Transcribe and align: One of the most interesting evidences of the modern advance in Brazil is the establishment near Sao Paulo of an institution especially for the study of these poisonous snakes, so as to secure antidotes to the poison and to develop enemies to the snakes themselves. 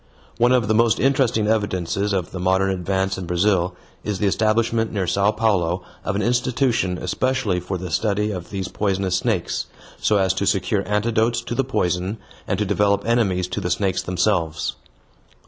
One 0.39 0.51
of 0.51 0.67
the 0.67 0.73
most 0.73 0.99
interesting 0.99 1.45
evidences 1.45 2.11
of 2.11 2.31
the 2.31 2.39
modern 2.39 2.71
advance 2.71 3.19
in 3.19 3.27
Brazil 3.27 3.75
is 4.03 4.17
the 4.17 4.25
establishment 4.25 4.91
near 4.91 5.05
Sao 5.05 5.29
Paulo 5.29 5.83
of 6.03 6.15
an 6.15 6.23
institution 6.23 6.97
especially 6.97 7.59
for 7.59 7.77
the 7.77 7.91
study 7.91 8.31
of 8.31 8.49
these 8.49 8.67
poisonous 8.67 9.17
snakes, 9.17 9.67
so 9.99 10.17
as 10.17 10.33
to 10.33 10.47
secure 10.47 10.81
antidotes 10.87 11.41
to 11.41 11.53
the 11.53 11.63
poison 11.63 12.17
and 12.47 12.57
to 12.57 12.65
develop 12.65 13.05
enemies 13.05 13.47
to 13.49 13.61
the 13.61 13.69
snakes 13.69 14.01
themselves. 14.01 14.75